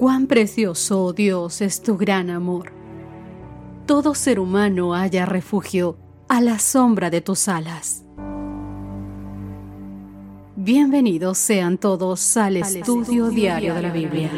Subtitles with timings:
[0.00, 2.72] Cuán precioso, oh Dios, es tu gran amor.
[3.84, 8.02] Todo ser humano haya refugio a la sombra de tus alas.
[10.56, 14.30] Bienvenidos sean todos al, estudio, diario de la Biblia.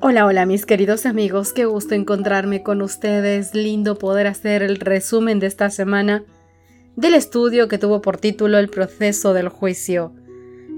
[0.00, 5.38] Hola, hola mis queridos amigos, qué gusto encontrarme con ustedes, lindo poder hacer el resumen
[5.38, 6.24] de esta semana
[6.96, 10.14] del estudio que tuvo por título El proceso del juicio.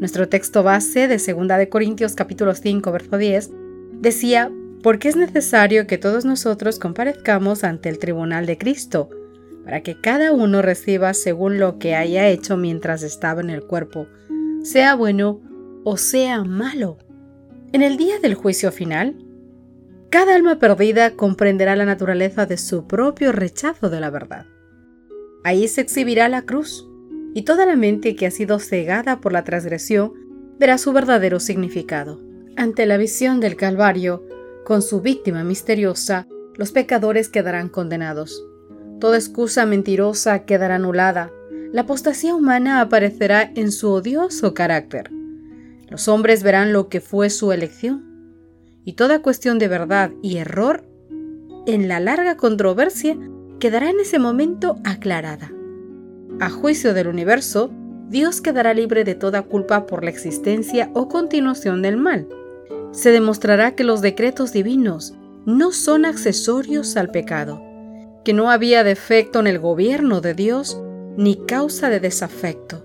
[0.00, 3.50] Nuestro texto base de 2 de Corintios capítulo 5 verso 10
[4.00, 4.50] decía,
[4.82, 9.10] porque es necesario que todos nosotros comparezcamos ante el tribunal de Cristo,
[9.64, 14.08] para que cada uno reciba según lo que haya hecho mientras estaba en el cuerpo,
[14.62, 15.40] sea bueno
[15.84, 16.98] o sea malo.
[17.72, 19.14] En el día del juicio final,
[20.10, 24.46] cada alma perdida comprenderá la naturaleza de su propio rechazo de la verdad.
[25.48, 26.86] Ahí se exhibirá la cruz,
[27.32, 30.12] y toda la mente que ha sido cegada por la transgresión
[30.58, 32.20] verá su verdadero significado.
[32.58, 34.26] Ante la visión del Calvario,
[34.66, 38.44] con su víctima misteriosa, los pecadores quedarán condenados.
[39.00, 41.32] Toda excusa mentirosa quedará anulada.
[41.72, 45.10] La apostasía humana aparecerá en su odioso carácter.
[45.88, 48.04] Los hombres verán lo que fue su elección.
[48.84, 50.84] Y toda cuestión de verdad y error,
[51.66, 53.16] en la larga controversia,
[53.58, 55.52] quedará en ese momento aclarada.
[56.40, 57.70] A juicio del universo,
[58.08, 62.26] Dios quedará libre de toda culpa por la existencia o continuación del mal.
[62.92, 67.62] Se demostrará que los decretos divinos no son accesorios al pecado,
[68.24, 70.80] que no había defecto en el gobierno de Dios
[71.16, 72.84] ni causa de desafecto.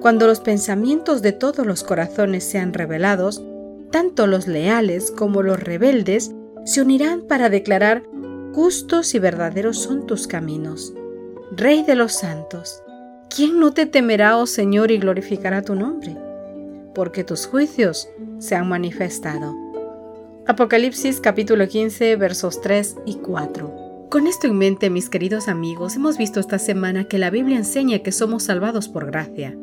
[0.00, 3.42] Cuando los pensamientos de todos los corazones sean revelados,
[3.90, 6.32] tanto los leales como los rebeldes
[6.64, 8.02] se unirán para declarar
[8.56, 10.94] justos y verdaderos son tus caminos.
[11.54, 12.82] Rey de los santos,
[13.28, 16.16] ¿quién no te temerá, oh Señor, y glorificará tu nombre?
[16.94, 18.08] Porque tus juicios
[18.38, 19.54] se han manifestado.
[20.46, 24.06] Apocalipsis capítulo 15 versos 3 y 4.
[24.08, 27.98] Con esto en mente, mis queridos amigos, hemos visto esta semana que la Biblia enseña
[27.98, 29.54] que somos salvados por gracia,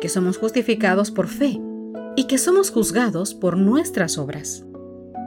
[0.00, 1.60] que somos justificados por fe
[2.16, 4.64] y que somos juzgados por nuestras obras.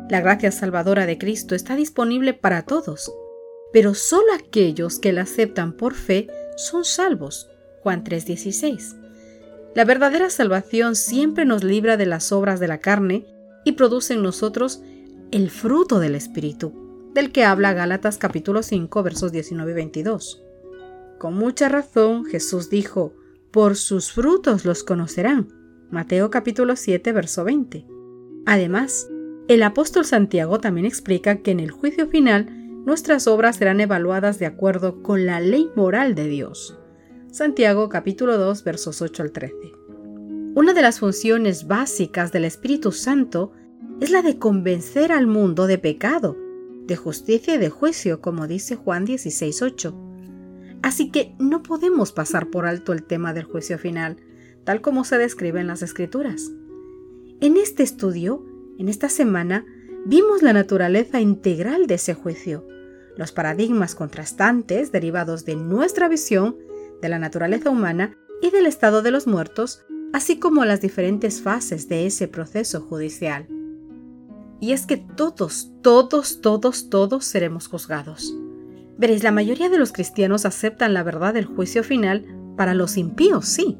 [0.10, 3.12] La gracia salvadora de Cristo está disponible para todos,
[3.74, 7.50] pero solo aquellos que la aceptan por fe son salvos.
[7.84, 8.96] Juan 3:16.
[9.76, 13.26] La verdadera salvación siempre nos libra de las obras de la carne
[13.66, 14.82] y produce en nosotros
[15.32, 20.42] el fruto del Espíritu, del que habla Gálatas capítulo 5 versos 19 y 22.
[21.20, 23.14] Con mucha razón Jesús dijo,
[23.52, 25.50] por sus frutos los conocerán.
[25.92, 27.86] Mateo capítulo 7 verso 20.
[28.46, 29.10] Además,
[29.48, 32.48] el apóstol Santiago también explica que en el juicio final
[32.86, 36.78] nuestras obras serán evaluadas de acuerdo con la ley moral de Dios.
[37.32, 39.56] Santiago capítulo 2 versos 8 al 13.
[40.56, 43.54] Una de las funciones básicas del Espíritu Santo
[44.02, 46.36] es la de convencer al mundo de pecado,
[46.86, 49.94] de justicia y de juicio, como dice Juan 16:8.
[50.82, 54.18] Así que no podemos pasar por alto el tema del juicio final,
[54.66, 56.52] tal como se describe en las Escrituras.
[57.40, 58.44] En este estudio
[58.78, 59.66] en esta semana
[60.06, 62.68] vimos la naturaleza integral de ese juicio,
[63.18, 66.58] los paradigmas contrastantes derivados de nuestra visión
[67.02, 69.84] de la naturaleza humana y del estado de los muertos,
[70.14, 73.48] así como las diferentes fases de ese proceso judicial.
[74.60, 78.36] Y es que todos, todos, todos, todos seremos juzgados.
[78.98, 83.46] Veréis, la mayoría de los cristianos aceptan la verdad del juicio final para los impíos,
[83.46, 83.78] sí,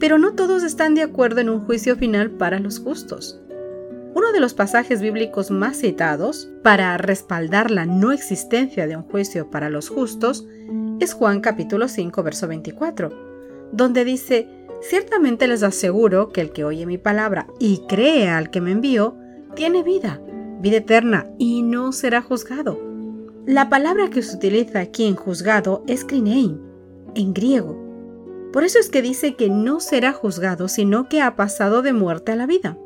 [0.00, 3.40] pero no todos están de acuerdo en un juicio final para los justos.
[4.14, 9.50] Uno de los pasajes bíblicos más citados para respaldar la no existencia de un juicio
[9.50, 10.46] para los justos
[11.00, 13.10] es Juan capítulo 5 verso 24,
[13.72, 14.48] donde dice,
[14.80, 19.16] Ciertamente les aseguro que el que oye mi palabra y cree al que me envió,
[19.54, 20.20] tiene vida,
[20.60, 22.78] vida eterna, y no será juzgado.
[23.44, 26.60] La palabra que se utiliza aquí en juzgado es krinein,
[27.14, 27.76] en griego.
[28.52, 32.32] Por eso es que dice que no será juzgado, sino que ha pasado de muerte
[32.32, 32.78] a la vida.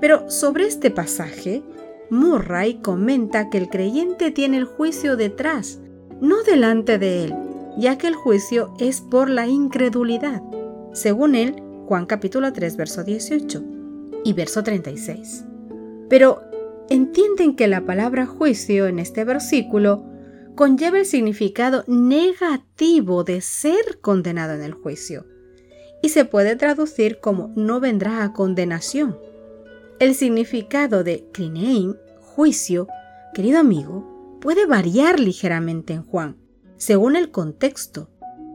[0.00, 1.62] Pero sobre este pasaje,
[2.10, 5.80] Murray comenta que el creyente tiene el juicio detrás,
[6.20, 7.34] no delante de él,
[7.76, 10.42] ya que el juicio es por la incredulidad.
[10.92, 13.64] Según él, Juan capítulo 3, verso 18
[14.24, 15.44] y verso 36.
[16.08, 16.40] Pero
[16.88, 20.04] entienden que la palabra juicio en este versículo
[20.56, 25.26] conlleva el significado negativo de ser condenado en el juicio
[26.02, 29.16] y se puede traducir como no vendrá a condenación.
[30.00, 32.88] El significado de krinein, juicio,
[33.34, 36.38] querido amigo, puede variar ligeramente en Juan,
[36.78, 38.08] según el contexto,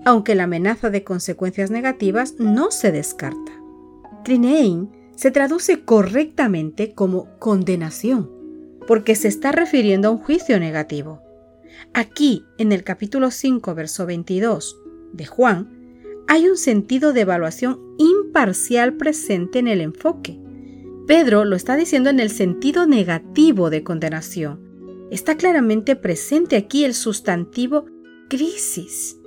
[0.06, 3.51] aunque la amenaza de consecuencias negativas no se descarta.
[4.24, 8.27] Trinein se traduce correctamente como condenación,
[8.88, 11.21] porque se está refiriendo a un juicio negativo.
[11.94, 14.81] Aquí, en el capítulo 5, verso 22
[15.13, 15.69] de Juan,
[16.27, 20.39] hay un sentido de evaluación imparcial presente en el enfoque.
[21.07, 24.60] Pedro lo está diciendo en el sentido negativo de condenación.
[25.12, 27.86] Está claramente presente aquí el sustantivo
[28.28, 29.19] crisis.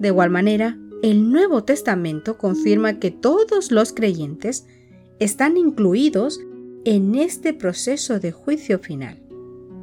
[0.00, 4.66] De igual manera, el Nuevo Testamento confirma que todos los creyentes
[5.18, 6.40] están incluidos
[6.86, 9.22] en este proceso de juicio final.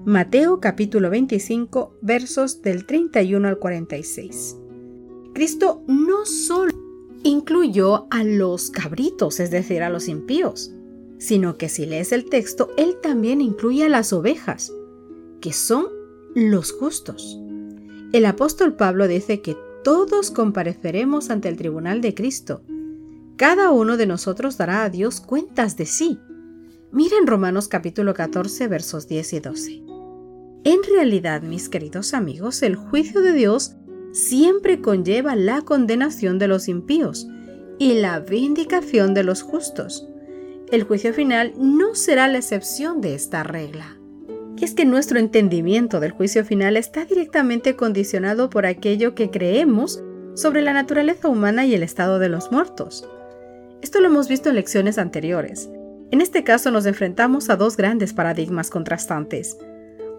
[0.06, 4.58] Mateo capítulo 25 versos del 31 al 46.
[5.36, 6.72] Cristo no solo
[7.24, 10.74] incluyó a los cabritos, es decir, a los impíos,
[11.20, 14.74] sino que si lees el texto, Él también incluye a las ovejas,
[15.42, 15.86] que son
[16.34, 17.40] los justos.
[18.12, 22.64] El apóstol Pablo dice que todos compareceremos ante el tribunal de Cristo.
[23.38, 26.20] Cada uno de nosotros dará a Dios cuentas de sí.
[26.92, 29.84] Miren Romanos capítulo 14 versos 10 y 12.
[30.64, 33.76] En realidad, mis queridos amigos, el juicio de Dios
[34.12, 37.28] siempre conlleva la condenación de los impíos
[37.78, 40.09] y la vindicación de los justos.
[40.72, 43.98] El juicio final no será la excepción de esta regla.
[44.56, 50.04] Y es que nuestro entendimiento del juicio final está directamente condicionado por aquello que creemos
[50.36, 53.10] sobre la naturaleza humana y el estado de los muertos.
[53.82, 55.70] Esto lo hemos visto en lecciones anteriores.
[56.12, 59.58] En este caso nos enfrentamos a dos grandes paradigmas contrastantes.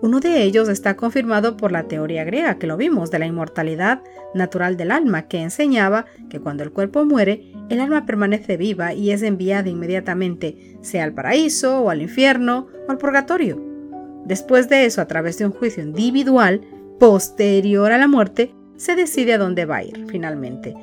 [0.03, 4.03] Uno de ellos está confirmado por la teoría griega que lo vimos de la inmortalidad
[4.35, 9.11] natural del alma, que enseñaba que cuando el cuerpo muere, el alma permanece viva y
[9.11, 13.63] es enviada inmediatamente, sea al paraíso o al infierno o al purgatorio.
[14.25, 16.63] Después de eso, a través de un juicio individual,
[16.99, 20.75] posterior a la muerte, se decide a dónde va a ir finalmente.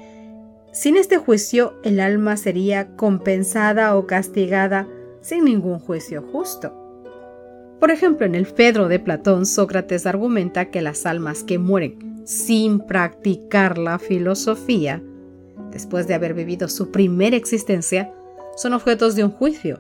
[0.74, 4.88] Sin este juicio, el alma sería compensada o castigada
[5.22, 6.87] sin ningún juicio justo.
[7.80, 12.80] Por ejemplo, en el Fedro de Platón, Sócrates argumenta que las almas que mueren sin
[12.80, 15.02] practicar la filosofía,
[15.72, 18.12] después de haber vivido su primera existencia,
[18.56, 19.80] son objetos de un juicio.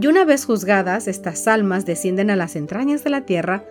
[0.00, 3.64] Y una vez juzgadas, estas almas descienden a las entrañas de la tierra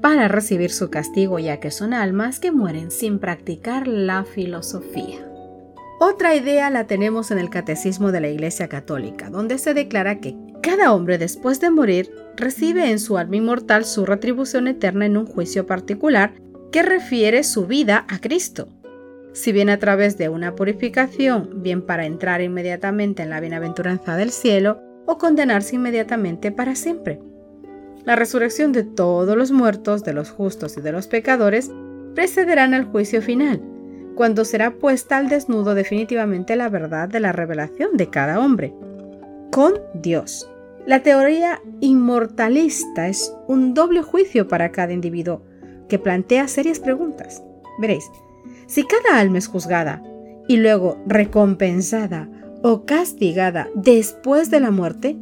[0.00, 5.28] para recibir su castigo, ya que son almas que mueren sin practicar la filosofía.
[6.00, 10.36] Otra idea la tenemos en el Catecismo de la Iglesia Católica, donde se declara que
[10.62, 15.26] cada hombre después de morir recibe en su alma inmortal su retribución eterna en un
[15.26, 16.34] juicio particular
[16.70, 18.68] que refiere su vida a Cristo.
[19.32, 24.30] Si bien a través de una purificación, bien para entrar inmediatamente en la bienaventuranza del
[24.30, 27.20] cielo, o condenarse inmediatamente para siempre.
[28.04, 31.70] La resurrección de todos los muertos, de los justos y de los pecadores,
[32.14, 33.60] precederán al juicio final,
[34.14, 38.74] cuando será puesta al desnudo definitivamente la verdad de la revelación de cada hombre,
[39.50, 40.51] con Dios.
[40.84, 45.42] La teoría inmortalista es un doble juicio para cada individuo
[45.88, 47.40] que plantea serias preguntas.
[47.78, 48.10] Veréis,
[48.66, 50.02] si cada alma es juzgada
[50.48, 52.28] y luego recompensada
[52.62, 55.16] o castigada después de la muerte,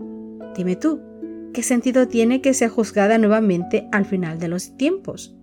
[0.56, 1.00] dime tú,
[1.52, 5.36] ¿qué sentido tiene que sea juzgada nuevamente al final de los tiempos?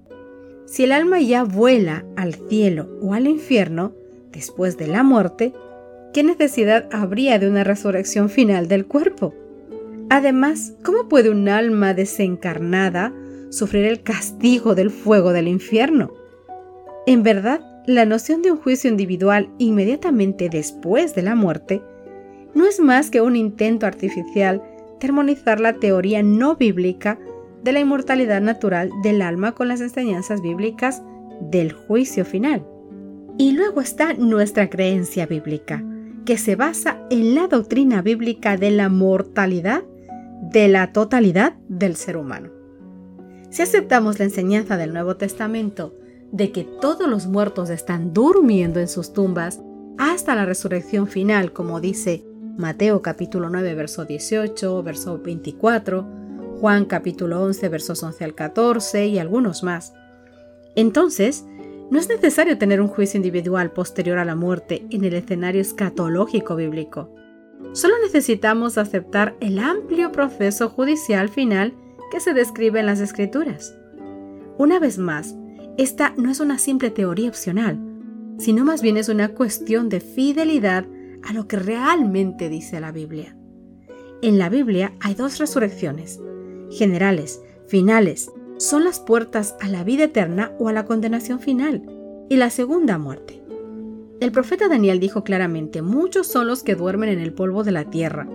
[0.66, 3.94] Si el alma ya vuela al cielo o al infierno
[4.32, 5.54] después de la muerte,
[6.12, 9.36] ¿qué necesidad habría de una resurrección final del cuerpo?
[10.10, 13.14] Además, ¿cómo puede un alma desencarnada
[13.50, 16.14] sufrir el castigo del fuego del infierno?
[17.06, 21.82] En verdad, la noción de un juicio individual inmediatamente después de la muerte
[22.54, 24.62] no es más que un intento artificial
[25.00, 27.20] de armonizar la teoría no bíblica
[27.64, 31.04] de la inmortalidad natural del alma con las enseñanzas bíblicas
[31.42, 32.66] del juicio final.
[33.38, 35.84] Y luego está nuestra creencia bíblica,
[36.26, 39.84] que se basa en la doctrina bíblica de la mortalidad
[40.42, 42.50] de la totalidad del ser humano.
[43.50, 45.96] Si aceptamos la enseñanza del Nuevo Testamento
[46.32, 49.62] de que todos los muertos están durmiendo en sus tumbas
[49.98, 52.24] hasta la resurrección final, como dice
[52.58, 56.08] Mateo capítulo 9, verso 18, verso 24,
[56.60, 59.94] Juan capítulo 11, versos 11 al 14 y algunos más,
[60.76, 61.46] entonces
[61.90, 66.56] no es necesario tener un juicio individual posterior a la muerte en el escenario escatológico
[66.56, 67.16] bíblico.
[67.74, 71.74] Solo necesitamos aceptar el amplio proceso judicial final
[72.12, 73.76] que se describe en las escrituras.
[74.58, 75.36] Una vez más,
[75.78, 77.80] esta no es una simple teoría opcional,
[78.40, 80.86] sino más bien es una cuestión de fidelidad
[81.24, 83.36] a lo que realmente dice la Biblia.
[84.22, 86.20] En la Biblia hay dos resurrecciones,
[86.72, 91.84] generales, finales, son las puertas a la vida eterna o a la condenación final,
[92.30, 93.37] y la segunda muerte.
[94.20, 97.86] El profeta Daniel dijo claramente, muchos son los que duermen en el polvo de la
[97.86, 98.28] tierra,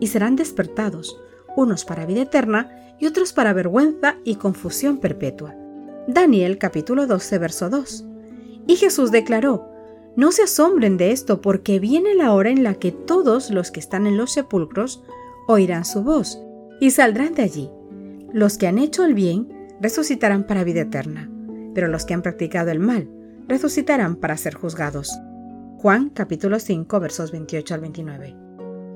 [0.00, 1.20] y serán despertados,
[1.56, 5.54] unos para vida eterna y otros para vergüenza y confusión perpetua.
[6.08, 8.04] Daniel capítulo 12, verso 2.
[8.66, 9.70] Y Jesús declaró,
[10.16, 13.78] No se asombren de esto, porque viene la hora en la que todos los que
[13.78, 15.04] están en los sepulcros
[15.46, 16.42] oirán su voz,
[16.80, 17.70] y saldrán de allí.
[18.32, 19.48] Los que han hecho el bien
[19.80, 21.30] resucitarán para vida eterna,
[21.74, 23.08] pero los que han practicado el mal
[23.46, 25.18] resucitarán para ser juzgados.
[25.80, 28.34] Juan capítulo 5 versos 28 al 29.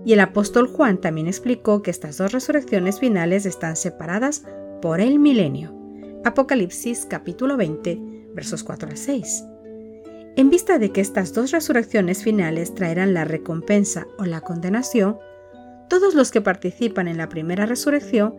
[0.05, 4.43] Y el apóstol Juan también explicó que estas dos resurrecciones finales están separadas
[4.81, 5.73] por el milenio.
[6.25, 8.01] Apocalipsis capítulo 20
[8.35, 9.45] versos 4 al 6.
[10.35, 15.19] En vista de que estas dos resurrecciones finales traerán la recompensa o la condenación,
[15.89, 18.35] todos los que participan en la primera resurrección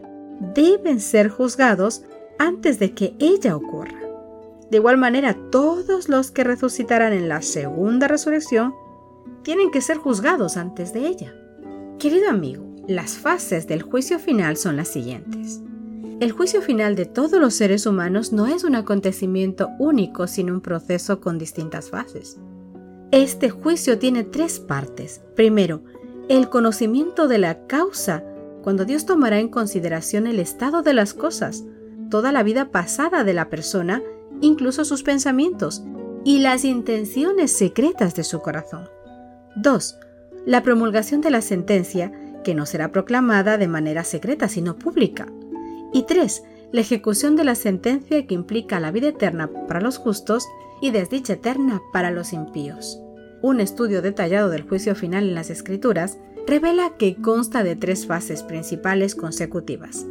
[0.54, 2.04] deben ser juzgados
[2.40, 4.03] antes de que ella ocurra.
[4.74, 8.74] De igual manera, todos los que resucitarán en la segunda resurrección
[9.44, 11.32] tienen que ser juzgados antes de ella.
[12.00, 15.62] Querido amigo, las fases del juicio final son las siguientes.
[16.20, 20.62] El juicio final de todos los seres humanos no es un acontecimiento único, sino un
[20.62, 22.40] proceso con distintas fases.
[23.12, 25.22] Este juicio tiene tres partes.
[25.36, 25.84] Primero,
[26.30, 28.24] el conocimiento de la causa,
[28.64, 31.64] cuando Dios tomará en consideración el estado de las cosas,
[32.10, 34.02] toda la vida pasada de la persona,
[34.44, 35.84] incluso sus pensamientos
[36.26, 38.90] y las intenciones secretas de su corazón.
[39.56, 40.00] 2.
[40.46, 42.12] La promulgación de la sentencia,
[42.44, 45.28] que no será proclamada de manera secreta, sino pública.
[45.94, 46.44] Y 3.
[46.74, 50.46] La ejecución de la sentencia que implica la vida eterna para los justos
[50.82, 53.00] y desdicha eterna para los impíos.
[53.42, 58.44] Un estudio detallado del juicio final en las Escrituras revela que consta de tres fases
[58.44, 60.06] principales consecutivas.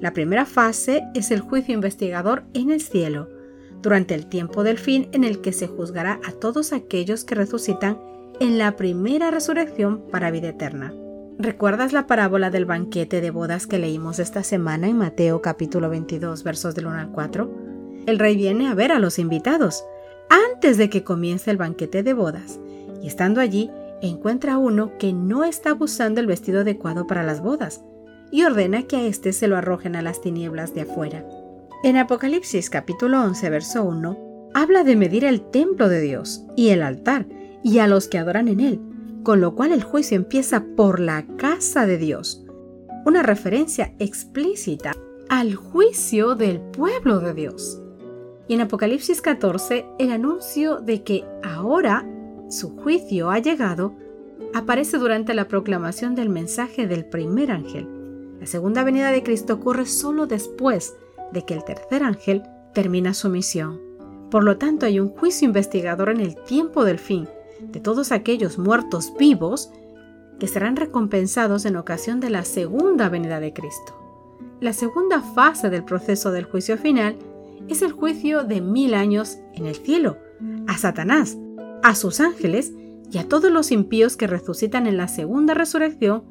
[0.00, 3.35] La primera fase es el juicio investigador en el cielo,
[3.82, 7.98] durante el tiempo del fin en el que se juzgará a todos aquellos que resucitan
[8.40, 10.92] en la primera resurrección para vida eterna.
[11.38, 16.42] ¿Recuerdas la parábola del banquete de bodas que leímos esta semana en Mateo capítulo 22
[16.42, 17.50] versos del 1 al 4?
[18.06, 19.84] El rey viene a ver a los invitados
[20.28, 22.58] antes de que comience el banquete de bodas
[23.02, 27.42] y estando allí encuentra a uno que no está usando el vestido adecuado para las
[27.42, 27.82] bodas
[28.30, 31.24] y ordena que a éste se lo arrojen a las tinieblas de afuera.
[31.82, 36.82] En Apocalipsis capítulo 11 verso 1 habla de medir el templo de Dios y el
[36.82, 37.26] altar
[37.62, 38.80] y a los que adoran en él,
[39.22, 42.44] con lo cual el juicio empieza por la casa de Dios,
[43.04, 44.94] una referencia explícita
[45.28, 47.80] al juicio del pueblo de Dios.
[48.48, 52.08] Y en Apocalipsis 14 el anuncio de que ahora
[52.48, 53.94] su juicio ha llegado
[54.54, 57.86] aparece durante la proclamación del mensaje del primer ángel.
[58.40, 60.96] La segunda venida de Cristo ocurre solo después
[61.32, 62.42] de que el tercer ángel
[62.74, 63.80] termina su misión.
[64.30, 67.28] Por lo tanto, hay un juicio investigador en el tiempo del fin
[67.60, 69.70] de todos aquellos muertos vivos
[70.38, 73.96] que serán recompensados en ocasión de la segunda venida de Cristo.
[74.60, 77.16] La segunda fase del proceso del juicio final
[77.68, 80.18] es el juicio de mil años en el cielo,
[80.66, 81.36] a Satanás,
[81.82, 82.72] a sus ángeles
[83.10, 86.24] y a todos los impíos que resucitan en la segunda resurrección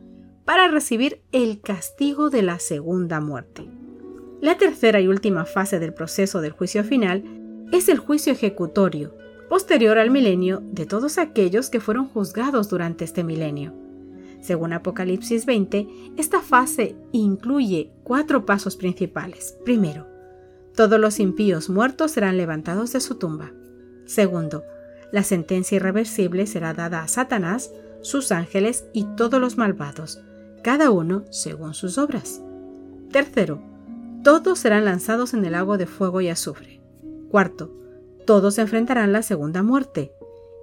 [0.45, 3.67] para recibir el castigo de la segunda muerte.
[4.45, 7.23] La tercera y última fase del proceso del juicio final
[7.71, 9.17] es el juicio ejecutorio,
[9.49, 13.73] posterior al milenio de todos aquellos que fueron juzgados durante este milenio.
[14.41, 15.87] Según Apocalipsis 20,
[16.17, 19.57] esta fase incluye cuatro pasos principales.
[19.65, 20.05] Primero,
[20.75, 23.51] todos los impíos muertos serán levantados de su tumba.
[24.05, 24.63] Segundo,
[25.11, 27.71] la sentencia irreversible será dada a Satanás,
[28.01, 30.21] sus ángeles y todos los malvados,
[30.61, 32.43] cada uno según sus obras.
[33.09, 33.74] Tercero,
[34.25, 36.81] todos serán lanzados en el lago de fuego y azufre.
[37.29, 37.71] Cuarto,
[38.25, 40.13] todos enfrentarán la segunda muerte.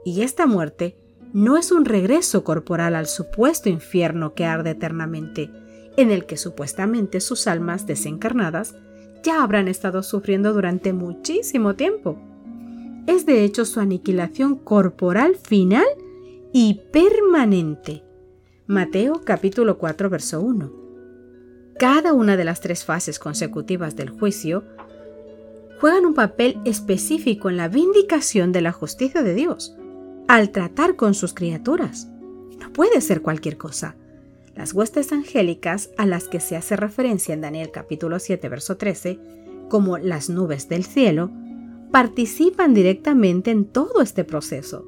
[0.04, 0.98] Y esta muerte
[1.32, 5.48] no es un regreso corporal al supuesto infierno que arde eternamente,
[5.96, 8.74] en el que supuestamente sus almas desencarnadas
[9.22, 12.18] ya habrán estado sufriendo durante muchísimo tiempo.
[13.06, 15.86] Es de hecho su aniquilación corporal final
[16.52, 18.02] y permanente.
[18.66, 20.81] Mateo capítulo 4 verso 1.
[21.82, 24.62] Cada una de las tres fases consecutivas del juicio
[25.80, 29.76] juegan un papel específico en la vindicación de la justicia de Dios
[30.28, 32.06] al tratar con sus criaturas.
[32.60, 33.96] No puede ser cualquier cosa.
[34.54, 39.18] Las huestes angélicas a las que se hace referencia en Daniel capítulo 7 verso 13,
[39.68, 41.32] como las nubes del cielo,
[41.90, 44.86] participan directamente en todo este proceso.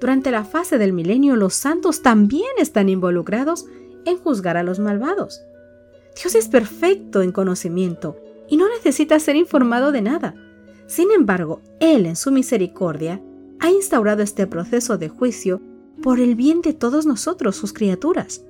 [0.00, 3.66] Durante la fase del milenio los santos también están involucrados
[4.04, 5.44] en juzgar a los malvados.
[6.20, 8.16] Dios es perfecto en conocimiento
[8.48, 10.34] y no necesita ser informado de nada.
[10.86, 13.20] Sin embargo, Él en su misericordia
[13.60, 15.60] ha instaurado este proceso de juicio
[16.02, 18.44] por el bien de todos nosotros, sus criaturas,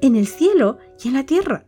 [0.00, 1.66] en el cielo y en la tierra.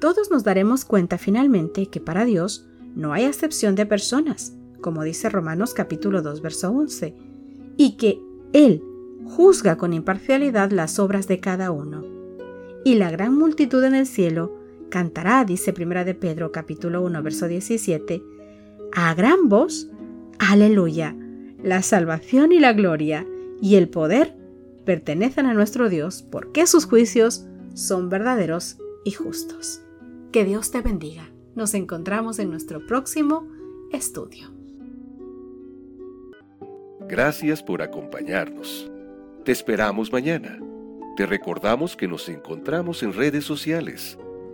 [0.00, 5.28] Todos nos daremos cuenta finalmente que para Dios no hay acepción de personas, como dice
[5.28, 7.14] Romanos capítulo 2, verso 11,
[7.76, 8.20] y que
[8.52, 8.82] Él
[9.26, 12.04] juzga con imparcialidad las obras de cada uno.
[12.84, 14.59] Y la gran multitud en el cielo
[14.90, 18.22] cantará, dice Primera de Pedro capítulo 1, verso 17,
[18.92, 19.88] a gran voz,
[20.38, 21.16] aleluya,
[21.62, 23.26] la salvación y la gloria
[23.60, 24.36] y el poder
[24.84, 29.80] pertenecen a nuestro Dios porque sus juicios son verdaderos y justos.
[30.32, 31.30] Que Dios te bendiga.
[31.54, 33.48] Nos encontramos en nuestro próximo
[33.92, 34.50] estudio.
[37.08, 38.90] Gracias por acompañarnos.
[39.44, 40.58] Te esperamos mañana.
[41.16, 44.16] Te recordamos que nos encontramos en redes sociales.